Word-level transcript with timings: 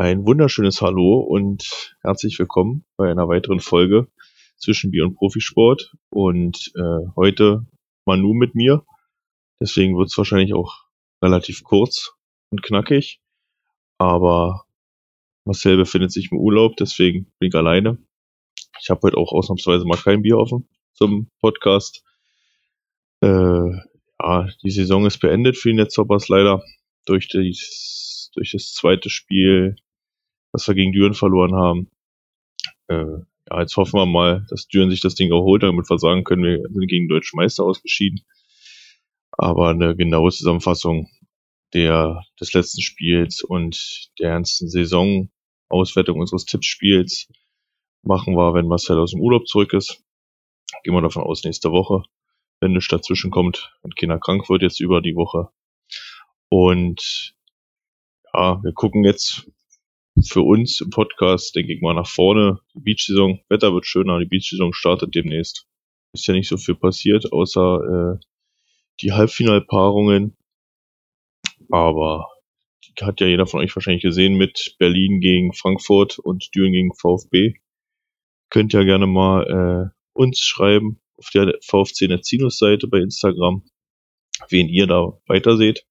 Ein 0.00 0.24
wunderschönes 0.24 0.80
Hallo 0.80 1.18
und 1.18 1.96
herzlich 2.02 2.38
willkommen 2.38 2.84
bei 2.96 3.10
einer 3.10 3.26
weiteren 3.26 3.58
Folge 3.58 4.06
zwischen 4.56 4.92
Bier 4.92 5.04
und 5.04 5.16
Profisport. 5.16 5.92
Und 6.08 6.70
äh, 6.76 7.08
heute 7.16 7.66
Manu 8.06 8.32
mit 8.32 8.54
mir. 8.54 8.86
Deswegen 9.60 9.98
wird 9.98 10.06
es 10.06 10.16
wahrscheinlich 10.16 10.54
auch 10.54 10.84
relativ 11.20 11.64
kurz 11.64 12.12
und 12.50 12.62
knackig. 12.62 13.20
Aber 13.98 14.66
Marcel 15.44 15.76
befindet 15.76 16.12
sich 16.12 16.30
im 16.30 16.38
Urlaub, 16.38 16.76
deswegen 16.76 17.32
bin 17.40 17.48
ich 17.48 17.54
alleine. 17.56 17.98
Ich 18.80 18.90
habe 18.90 19.00
heute 19.02 19.16
auch 19.16 19.32
ausnahmsweise 19.32 19.84
mal 19.84 19.98
kein 19.98 20.22
Bier 20.22 20.38
offen 20.38 20.68
zum 20.92 21.28
Podcast. 21.40 22.04
Äh, 23.20 23.26
ja, 23.26 24.48
die 24.62 24.70
Saison 24.70 25.06
ist 25.06 25.18
beendet 25.18 25.56
für 25.56 25.70
die 25.70 25.74
Netzhoppers 25.74 26.28
leider 26.28 26.62
durch, 27.04 27.26
dies, 27.26 28.30
durch 28.36 28.52
das 28.52 28.72
zweite 28.74 29.10
Spiel 29.10 29.74
was 30.58 30.66
wir 30.66 30.74
gegen 30.74 30.92
Düren 30.92 31.14
verloren 31.14 31.54
haben. 31.54 31.90
Äh, 32.88 33.22
ja, 33.48 33.60
jetzt 33.60 33.76
hoffen 33.76 33.94
wir 33.94 34.06
mal, 34.06 34.44
dass 34.50 34.66
Düren 34.66 34.90
sich 34.90 35.00
das 35.00 35.14
Ding 35.14 35.30
erholt, 35.30 35.62
damit 35.62 35.88
wir 35.88 35.98
sagen 35.98 36.24
können, 36.24 36.42
wir 36.42 36.60
sind 36.68 36.88
gegen 36.88 37.08
Deutsche 37.08 37.36
Meister 37.36 37.62
ausgeschieden. 37.62 38.24
Aber 39.30 39.68
eine 39.68 39.94
genaue 39.94 40.32
Zusammenfassung 40.32 41.08
der, 41.74 42.24
des 42.40 42.52
letzten 42.54 42.80
Spiels 42.82 43.44
und 43.44 44.10
der 44.18 44.30
ernsten 44.30 44.68
Saison, 44.68 45.30
Auswertung 45.68 46.18
unseres 46.18 46.44
Tippspiels 46.44 47.28
machen 48.02 48.34
wir, 48.34 48.54
wenn 48.54 48.66
Marcel 48.66 48.98
aus 48.98 49.12
dem 49.12 49.20
Urlaub 49.20 49.46
zurück 49.46 49.74
ist. 49.74 50.02
Gehen 50.82 50.94
wir 50.94 51.02
davon 51.02 51.22
aus, 51.22 51.44
nächste 51.44 51.70
Woche, 51.70 52.02
wenn 52.60 52.72
nichts 52.72 52.88
dazwischen 52.88 53.30
kommt 53.30 53.72
und 53.82 53.96
keiner 53.96 54.18
krank 54.18 54.48
wird 54.48 54.62
jetzt 54.62 54.80
über 54.80 55.00
die 55.02 55.14
Woche. 55.14 55.50
Und 56.48 57.36
ja, 58.32 58.60
wir 58.62 58.72
gucken 58.72 59.04
jetzt, 59.04 59.48
für 60.22 60.42
uns 60.42 60.80
im 60.80 60.90
Podcast, 60.90 61.54
denke 61.54 61.72
ich 61.74 61.80
mal, 61.80 61.94
nach 61.94 62.08
vorne. 62.08 62.60
Die 62.74 62.80
Beach-Saison, 62.80 63.40
Wetter 63.48 63.72
wird 63.72 63.86
schöner, 63.86 64.18
die 64.18 64.26
Beach-Saison 64.26 64.72
startet 64.72 65.14
demnächst. 65.14 65.66
Ist 66.12 66.26
ja 66.26 66.34
nicht 66.34 66.48
so 66.48 66.56
viel 66.56 66.74
passiert, 66.74 67.32
außer 67.32 68.16
äh, 68.16 68.24
die 69.00 69.12
Halbfinalpaarungen. 69.12 70.36
Aber 71.70 72.28
hat 73.00 73.20
ja 73.20 73.26
jeder 73.26 73.46
von 73.46 73.60
euch 73.60 73.74
wahrscheinlich 73.76 74.02
gesehen 74.02 74.36
mit 74.36 74.76
Berlin 74.78 75.20
gegen 75.20 75.52
Frankfurt 75.52 76.18
und 76.18 76.48
Düren 76.54 76.72
gegen 76.72 76.94
VfB. 76.94 77.54
Könnt 78.50 78.72
ja 78.72 78.82
gerne 78.82 79.06
mal 79.06 79.92
äh, 79.94 79.98
uns 80.14 80.40
schreiben 80.40 81.00
auf 81.16 81.30
der 81.30 81.58
VfC 81.62 82.08
Netzinus 82.08 82.58
Seite 82.58 82.88
bei 82.88 82.98
Instagram, 82.98 83.62
wen 84.48 84.68
ihr 84.68 84.86
da 84.86 85.18
weiter 85.26 85.56
seht 85.56 85.87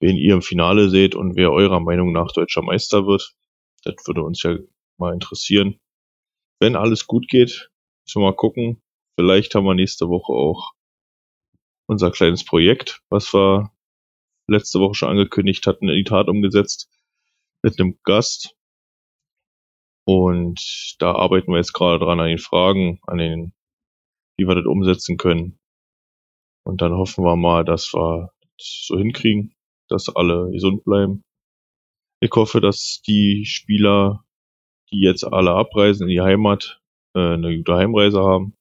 wen 0.00 0.16
ihr 0.16 0.34
im 0.34 0.42
Finale 0.42 0.90
seht 0.90 1.14
und 1.14 1.36
wer 1.36 1.52
eurer 1.52 1.80
Meinung 1.80 2.12
nach 2.12 2.32
deutscher 2.32 2.62
Meister 2.62 3.06
wird. 3.06 3.34
Das 3.84 3.94
würde 4.06 4.22
uns 4.22 4.42
ja 4.42 4.56
mal 4.98 5.12
interessieren. 5.12 5.80
Wenn 6.60 6.76
alles 6.76 7.06
gut 7.06 7.28
geht, 7.28 7.70
schon 8.06 8.22
mal 8.22 8.34
gucken. 8.34 8.82
Vielleicht 9.18 9.54
haben 9.54 9.64
wir 9.64 9.74
nächste 9.74 10.08
Woche 10.08 10.32
auch 10.32 10.72
unser 11.86 12.10
kleines 12.10 12.44
Projekt, 12.44 13.02
was 13.10 13.32
wir 13.32 13.72
letzte 14.48 14.80
Woche 14.80 14.94
schon 14.94 15.08
angekündigt 15.10 15.66
hatten, 15.66 15.88
in 15.88 15.96
die 15.96 16.04
Tat 16.04 16.28
umgesetzt 16.28 16.90
mit 17.62 17.80
einem 17.80 17.98
Gast. 18.04 18.54
Und 20.06 20.96
da 21.00 21.12
arbeiten 21.12 21.50
wir 21.50 21.58
jetzt 21.58 21.74
gerade 21.74 21.98
dran 21.98 22.20
an 22.20 22.28
den 22.28 22.38
Fragen, 22.38 23.00
an 23.06 23.18
den, 23.18 23.52
wie 24.38 24.46
wir 24.46 24.54
das 24.54 24.66
umsetzen 24.66 25.16
können. 25.16 25.58
Und 26.64 26.80
dann 26.80 26.92
hoffen 26.92 27.24
wir 27.24 27.36
mal, 27.36 27.64
dass 27.64 27.92
wir 27.92 28.30
das 28.56 28.84
so 28.86 28.98
hinkriegen 28.98 29.54
dass 29.88 30.08
alle 30.14 30.50
gesund 30.50 30.84
bleiben. 30.84 31.22
Ich 32.20 32.30
hoffe, 32.34 32.60
dass 32.60 33.00
die 33.06 33.44
Spieler, 33.46 34.24
die 34.90 35.00
jetzt 35.00 35.24
alle 35.24 35.52
abreisen 35.52 36.08
in 36.08 36.14
die 36.14 36.20
Heimat, 36.20 36.80
äh, 37.14 37.34
eine 37.34 37.56
gute 37.56 37.74
Heimreise 37.74 38.20
haben. 38.20 38.54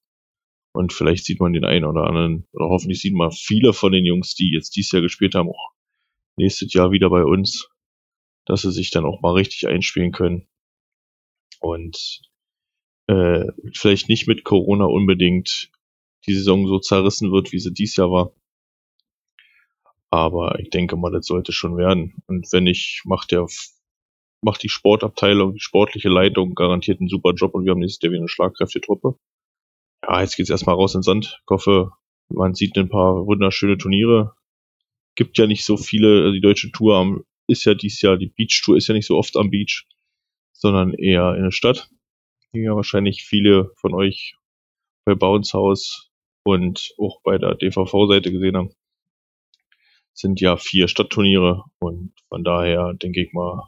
Und 0.73 0.93
vielleicht 0.93 1.25
sieht 1.25 1.39
man 1.39 1.53
den 1.53 1.65
einen 1.65 1.85
oder 1.85 2.03
anderen, 2.03 2.45
oder 2.53 2.69
hoffentlich 2.69 3.01
sieht 3.01 3.15
man 3.15 3.31
viele 3.31 3.73
von 3.73 3.91
den 3.91 4.05
Jungs, 4.05 4.35
die 4.35 4.51
jetzt 4.53 4.75
dieses 4.75 4.91
Jahr 4.91 5.01
gespielt 5.01 5.33
haben, 5.33 5.49
auch 5.49 5.71
nächstes 6.37 6.71
Jahr 6.73 6.91
wieder 6.91 7.09
bei 7.09 7.23
uns, 7.23 7.69
dass 8.45 8.61
sie 8.61 8.71
sich 8.71 8.91
dann 8.91 9.05
auch 9.05 9.21
mal 9.21 9.33
richtig 9.33 9.67
einspielen 9.67 10.11
können. 10.11 10.47
Und 11.59 12.21
äh, 13.07 13.45
vielleicht 13.73 14.09
nicht 14.09 14.27
mit 14.27 14.43
Corona 14.43 14.85
unbedingt 14.85 15.71
die 16.27 16.33
Saison 16.33 16.67
so 16.67 16.79
zerrissen 16.79 17.31
wird, 17.31 17.51
wie 17.51 17.59
sie 17.59 17.73
dieses 17.73 17.95
Jahr 17.95 18.11
war. 18.11 18.31
Aber 20.09 20.59
ich 20.59 20.69
denke 20.69 20.95
mal, 20.95 21.11
das 21.11 21.25
sollte 21.25 21.51
schon 21.51 21.77
werden. 21.77 22.21
Und 22.27 22.51
wenn 22.51 22.63
nicht, 22.63 23.01
macht 23.05 23.31
der 23.31 23.47
macht 24.41 24.63
die 24.63 24.69
Sportabteilung, 24.69 25.53
die 25.53 25.59
sportliche 25.59 26.09
Leitung 26.09 26.53
garantiert 26.53 26.99
einen 26.99 27.09
super 27.09 27.33
Job 27.33 27.53
und 27.55 27.65
wir 27.65 27.71
haben 27.71 27.79
nächstes 27.79 28.03
Jahr 28.03 28.11
wieder 28.11 28.21
eine 28.21 28.29
schlagkräftige 28.29 28.85
Truppe. 28.85 29.17
Ja, 30.03 30.21
jetzt 30.21 30.35
geht's 30.35 30.49
erstmal 30.49 30.75
raus 30.75 30.93
in 30.93 30.99
den 30.99 31.03
Sand. 31.03 31.39
Ich 31.41 31.49
hoffe, 31.49 31.91
man 32.29 32.53
sieht 32.53 32.77
ein 32.77 32.89
paar 32.89 33.25
wunderschöne 33.25 33.77
Turniere. 33.77 34.33
Gibt 35.15 35.37
ja 35.37 35.47
nicht 35.47 35.65
so 35.65 35.75
viele, 35.75 36.21
also 36.21 36.33
die 36.33 36.41
deutsche 36.41 36.71
Tour 36.71 36.95
am, 36.97 37.23
ist 37.47 37.65
ja 37.65 37.73
dieses 37.73 38.01
Jahr, 38.01 38.17
die 38.17 38.27
Beach 38.27 38.61
Tour 38.63 38.77
ist 38.77 38.87
ja 38.87 38.93
nicht 38.93 39.07
so 39.07 39.17
oft 39.17 39.35
am 39.37 39.49
Beach, 39.49 39.87
sondern 40.53 40.93
eher 40.93 41.35
in 41.35 41.43
der 41.43 41.51
Stadt. 41.51 41.89
Ja 42.53 42.75
wahrscheinlich 42.75 43.23
viele 43.23 43.71
von 43.77 43.93
euch 43.93 44.35
bei 45.05 45.15
Bounce 45.15 45.53
House 45.53 46.11
und 46.43 46.93
auch 46.97 47.21
bei 47.23 47.37
der 47.37 47.55
DVV-Seite 47.55 48.31
gesehen 48.31 48.55
haben 48.55 48.76
sind 50.17 50.41
ja 50.41 50.57
vier 50.57 50.87
Stadtturniere 50.87 51.63
und 51.79 52.13
von 52.29 52.43
daher 52.43 52.93
denke 52.95 53.21
ich 53.21 53.33
mal, 53.33 53.67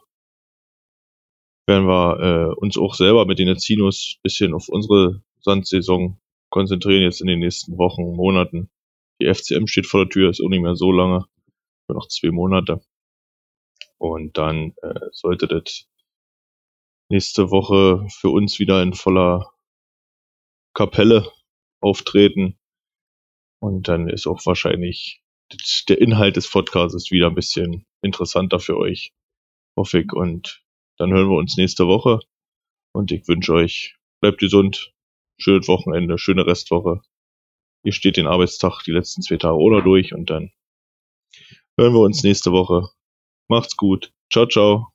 werden 1.68 1.88
wir 1.88 2.20
äh, 2.20 2.56
uns 2.56 2.78
auch 2.78 2.96
selber 2.96 3.26
mit 3.26 3.38
den 3.38 3.48
Erzinos 3.48 4.18
bisschen 4.24 4.56
auf 4.56 4.68
unsere 4.68 5.22
Sandsaison 5.42 6.20
konzentrieren 6.50 7.04
jetzt 7.04 7.22
in 7.22 7.28
den 7.28 7.40
nächsten 7.40 7.78
Wochen, 7.78 8.02
Monaten. 8.16 8.72
Die 9.22 9.32
FCM 9.32 9.68
steht 9.68 9.86
vor 9.86 10.06
der 10.06 10.10
Tür, 10.10 10.30
ist 10.32 10.42
auch 10.42 10.50
nicht 10.50 10.64
mehr 10.64 10.76
so 10.76 10.92
lange, 10.92 11.26
nur 11.88 12.00
noch 12.00 12.08
zwei 12.08 12.32
Monate. 12.32 12.82
Und 14.00 14.38
dann 14.38 14.74
äh, 14.82 15.10
sollte 15.12 15.48
das 15.48 15.88
nächste 17.10 17.52
Woche 17.52 18.08
für 18.10 18.30
uns 18.30 18.58
wieder 18.58 18.82
in 18.82 18.94
voller 18.94 19.52
Kapelle 20.74 21.32
auftreten. 21.82 22.58
Und 23.62 23.88
dann 23.88 24.10
ist 24.10 24.26
auch 24.26 24.44
wahrscheinlich 24.46 25.22
der 25.88 26.00
Inhalt 26.00 26.36
des 26.36 26.50
Podcasts 26.50 26.96
ist 26.96 27.12
wieder 27.12 27.28
ein 27.28 27.36
bisschen 27.36 27.86
interessanter 28.02 28.60
für 28.60 28.78
euch, 28.78 29.12
hoffe 29.78 30.00
ich. 30.00 30.14
Und 30.14 30.64
dann 30.98 31.12
hören 31.12 31.30
wir 31.30 31.38
uns 31.38 31.58
nächste 31.58 31.88
Woche. 31.88 32.20
Und 32.94 33.12
ich 33.12 33.28
wünsche 33.28 33.54
euch, 33.54 33.96
bleibt 34.22 34.40
gesund, 34.40 34.94
schönes 35.40 35.68
Wochenende, 35.68 36.18
schöne 36.18 36.46
Restwoche. 36.46 37.02
Ihr 37.84 37.94
steht 37.94 38.18
den 38.18 38.28
Arbeitstag 38.28 38.84
die 38.84 38.92
letzten 38.92 39.22
zwei 39.22 39.38
Tage 39.38 39.58
oder 39.58 39.82
durch 39.82 40.14
und 40.14 40.30
dann 40.30 40.52
hören 41.80 41.94
wir 41.94 42.02
uns 42.02 42.24
nächste 42.24 42.52
Woche. 42.52 42.90
Macht's 43.50 43.78
gut. 43.78 44.12
Ciao, 44.32 44.48
ciao. 44.48 44.92